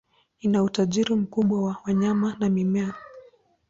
Ina 0.39 0.63
utajiri 0.63 1.15
mkubwa 1.15 1.63
wa 1.63 1.77
wanyama 1.85 2.35
na 2.39 2.49
mimea. 2.49 2.93